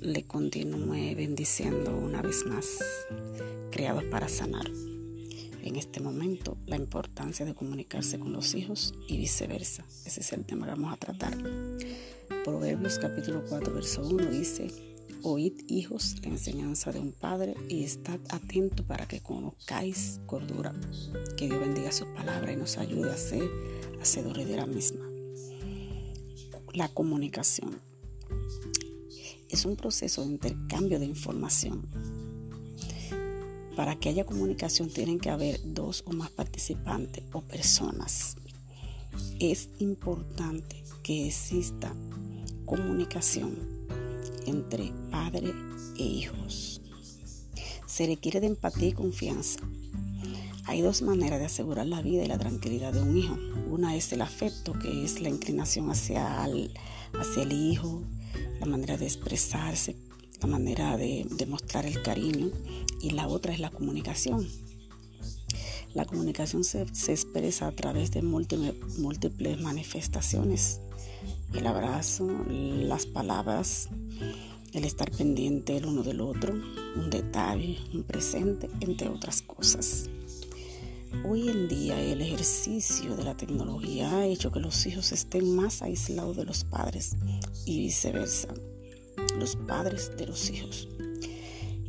[0.00, 2.78] Le continúe bendiciendo una vez más,
[3.72, 4.70] creados para sanar.
[5.62, 9.84] En este momento, la importancia de comunicarse con los hijos y viceversa.
[10.04, 11.36] Ese es el tema que vamos a tratar.
[12.44, 14.68] Proverbios capítulo 4, verso 1 dice,
[15.22, 20.72] Oíd hijos la enseñanza de un padre y estad atento para que conozcáis cordura.
[21.36, 23.50] Que Dios bendiga su palabra y nos ayude a ser
[24.00, 25.04] hacedores de la misma.
[26.72, 27.80] La comunicación
[29.52, 31.86] es un proceso de intercambio de información.
[33.76, 38.36] Para que haya comunicación tienen que haber dos o más participantes o personas.
[39.38, 41.94] Es importante que exista
[42.64, 43.56] comunicación
[44.46, 45.52] entre padre
[45.98, 46.80] e hijos.
[47.86, 49.60] Se requiere de empatía y confianza.
[50.64, 53.36] Hay dos maneras de asegurar la vida y la tranquilidad de un hijo.
[53.70, 56.72] Una es el afecto, que es la inclinación hacia el,
[57.12, 58.02] hacia el hijo,
[58.60, 59.96] la manera de expresarse,
[60.40, 62.50] la manera de demostrar el cariño
[63.00, 64.48] y la otra es la comunicación.
[65.94, 70.80] La comunicación se, expresa a través de múltiples, múltiples manifestaciones.
[71.52, 73.90] El abrazo, las palabras,
[74.72, 76.54] el estar pendiente el uno del otro,
[76.96, 80.08] un detalle, un presente, entre otras cosas.
[81.24, 85.82] Hoy en día el ejercicio de la tecnología ha hecho que los hijos estén más
[85.82, 87.16] aislados de los padres
[87.64, 88.48] y viceversa,
[89.38, 90.88] los padres de los hijos.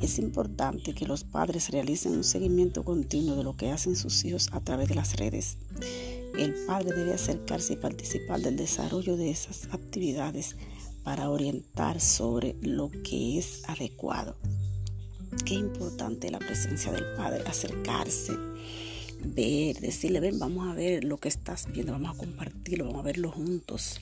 [0.00, 4.48] Es importante que los padres realicen un seguimiento continuo de lo que hacen sus hijos
[4.52, 5.56] a través de las redes.
[6.36, 10.56] El padre debe acercarse y participar del desarrollo de esas actividades
[11.04, 14.36] para orientar sobre lo que es adecuado.
[15.46, 18.32] Qué importante la presencia del padre, acercarse,
[19.24, 23.04] ver, decirle, ven, vamos a ver lo que estás viendo, vamos a compartirlo, vamos a
[23.04, 24.00] verlo juntos.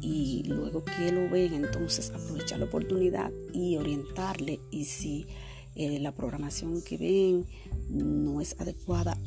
[0.00, 4.60] Y luego que lo ven, entonces aprovechar la oportunidad y orientarle.
[4.70, 5.26] Y si
[5.74, 7.46] eh, la programación que ven
[7.88, 9.18] no es adecuada,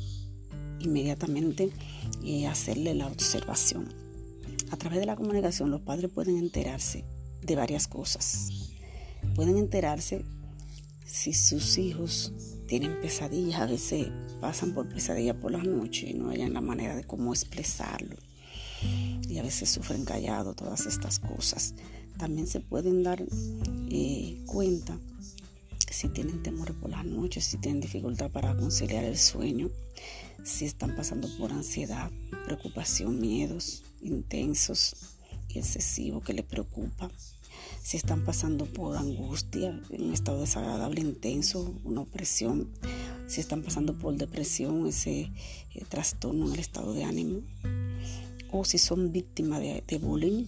[0.80, 1.70] inmediatamente
[2.24, 3.88] eh, hacerle la observación.
[4.70, 7.04] A través de la comunicación los padres pueden enterarse
[7.42, 8.48] de varias cosas.
[9.34, 10.24] Pueden enterarse
[11.04, 12.32] si sus hijos
[12.72, 14.08] tienen pesadillas, a veces
[14.40, 18.16] pasan por pesadillas por las noches y no hayan la manera de cómo expresarlo.
[19.28, 21.74] Y a veces sufren callado todas estas cosas.
[22.16, 23.22] También se pueden dar
[23.90, 24.98] eh, cuenta
[25.90, 29.68] si tienen temores por las noches, si tienen dificultad para conciliar el sueño,
[30.42, 32.10] si están pasando por ansiedad,
[32.46, 35.11] preocupación, miedos intensos
[35.54, 37.10] y excesivos que les preocupa,
[37.82, 42.70] si están pasando por angustia, un estado desagradable intenso, una opresión,
[43.26, 45.32] si están pasando por depresión, ese
[45.74, 47.40] eh, trastorno en el estado de ánimo,
[48.50, 50.46] o si son víctimas de, de bullying,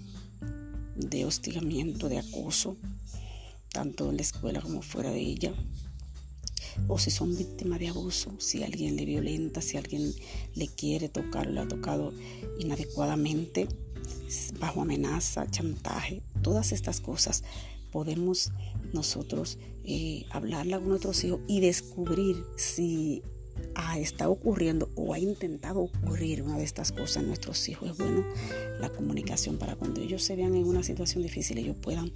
[0.97, 2.77] de hostigamiento, de acoso,
[3.73, 5.53] tanto en la escuela como fuera de ella,
[6.89, 10.13] o si son víctimas de abuso, si alguien le violenta, si alguien
[10.55, 12.13] le quiere tocar o le ha tocado
[12.59, 13.69] inadecuadamente,
[14.59, 17.45] bajo amenaza, chantaje, todas estas cosas
[17.93, 18.51] podemos
[18.93, 23.23] nosotros eh, hablarla con nuestros hijos y descubrir si
[23.75, 27.91] ha, está ocurriendo o ha intentado ocurrir una de estas cosas en nuestros hijos.
[27.91, 28.25] Es bueno
[28.81, 32.13] la comunicación para cuando ellos se vean en una situación difícil, ellos puedan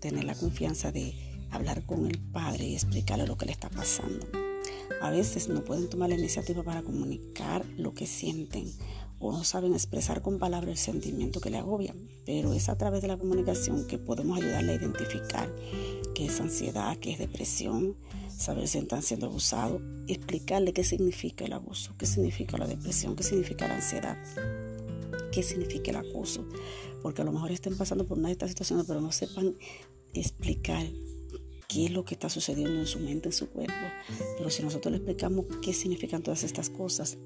[0.00, 1.14] tener la confianza de
[1.50, 4.26] hablar con el padre y explicarle lo que le está pasando.
[5.00, 8.66] A veces no pueden tomar la iniciativa para comunicar lo que sienten
[9.22, 11.94] o no saben expresar con palabras el sentimiento que le agobia,
[12.26, 15.48] pero es a través de la comunicación que podemos ayudarle a identificar
[16.12, 17.96] qué es ansiedad, qué es depresión,
[18.36, 23.22] saber si están siendo abusados, explicarle qué significa el abuso, qué significa la depresión, qué
[23.22, 24.18] significa la ansiedad,
[25.30, 26.44] qué significa el acoso,
[27.00, 29.54] porque a lo mejor estén pasando por una de estas situaciones, pero no sepan
[30.14, 30.84] explicar
[31.72, 33.72] qué es lo que está sucediendo en su mente, en su cuerpo.
[34.36, 37.18] Pero si nosotros le explicamos qué significan todas estas cosas,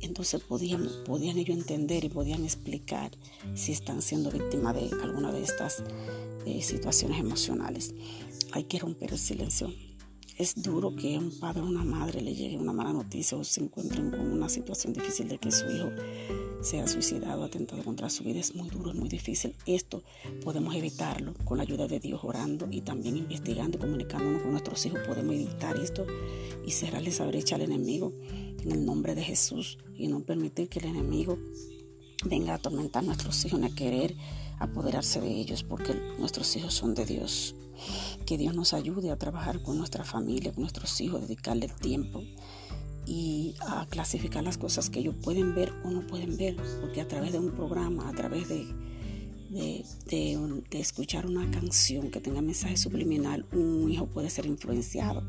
[0.00, 3.10] entonces podían, podían ellos entender y podían explicar
[3.54, 5.82] si están siendo víctimas de alguna de estas
[6.46, 7.94] eh, situaciones emocionales.
[8.52, 9.72] Hay que romper el silencio.
[10.38, 13.44] Es duro que a un padre o una madre le llegue una mala noticia o
[13.44, 15.90] se encuentren con una situación difícil de que su hijo
[16.62, 18.40] sea suicidado, atentado contra su vida.
[18.40, 19.54] Es muy duro, es muy difícil.
[19.66, 20.02] Esto
[20.44, 24.84] podemos evitarlo con la ayuda de Dios, orando y también investigando y comunicándonos con nuestros
[24.86, 25.00] hijos.
[25.06, 26.06] Podemos evitar esto
[26.64, 30.80] y cerrarle esa brecha al enemigo en el nombre de Jesús y no permitir que
[30.80, 31.38] el enemigo
[32.24, 34.14] venga a atormentar a nuestros hijos, a querer
[34.58, 37.54] apoderarse de ellos, porque nuestros hijos son de Dios.
[38.26, 42.22] Que Dios nos ayude a trabajar con nuestra familia, con nuestros hijos, dedicarle tiempo
[43.10, 47.08] y a clasificar las cosas que ellos pueden ver o no pueden ver, porque a
[47.08, 48.64] través de un programa, a través de,
[49.50, 55.26] de, escuchar una canción que tenga mensaje subliminal, un hijo puede ser influenciado.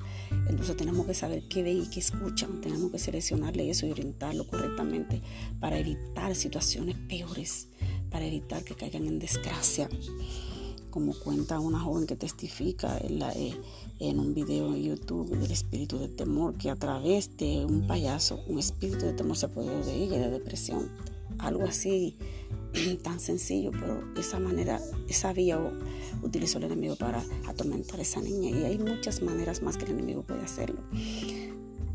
[0.48, 2.62] Entonces tenemos que saber qué ven y qué escuchan.
[2.62, 5.24] Tenemos que seleccionarle eso y orientarlo correctamente
[5.60, 7.68] para evitar situaciones peores,
[8.12, 9.90] para evitar que caigan en desgracia.
[10.92, 13.56] Como cuenta una joven que testifica en, la, eh,
[14.00, 18.44] en un video en YouTube del espíritu de temor, que a través de un payaso,
[18.48, 20.90] un espíritu de temor se apoderó de ella, de depresión.
[21.40, 22.18] Algo así
[23.04, 25.60] tan sencillo, pero esa manera, esa vía
[26.22, 29.92] utilizó el enemigo para atormentar a esa niña y hay muchas maneras más que el
[29.92, 30.82] enemigo puede hacerlo.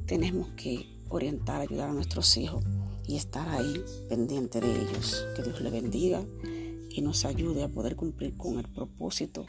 [0.06, 2.64] Tenemos que orientar, ayudar a nuestros hijos
[3.06, 5.25] y estar ahí pendiente de ellos.
[5.37, 6.25] Que Dios le bendiga
[6.96, 9.44] y nos ayude a poder cumplir con el propósito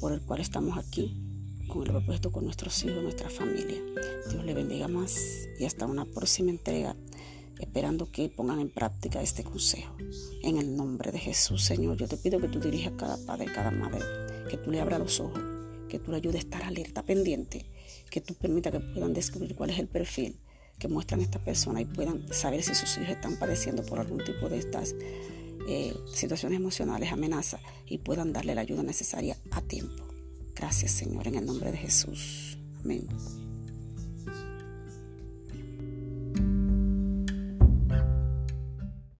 [0.00, 1.18] por el cual estamos aquí,
[1.66, 3.82] con el propósito con nuestros hijos, nuestra familia.
[4.30, 5.16] Dios le bendiga más
[5.58, 6.94] y hasta una próxima entrega
[7.58, 9.96] esperando que pongan en práctica este consejo.
[10.42, 13.46] En el nombre de Jesús, Señor, yo te pido que tú dirijas a cada padre,
[13.46, 14.04] cada madre,
[14.50, 15.40] que tú le abras los ojos,
[15.88, 17.64] que tú le ayudes a estar alerta, pendiente,
[18.10, 20.38] que tú permita que puedan descubrir cuál es el perfil
[20.78, 24.50] que muestran esta persona y puedan saber si sus hijos están padeciendo por algún tipo
[24.50, 24.94] de estas
[25.70, 30.02] eh, situaciones emocionales, amenazas, y puedan darle la ayuda necesaria a tiempo.
[30.54, 32.58] Gracias, Señor, en el nombre de Jesús.
[32.82, 33.06] Amén.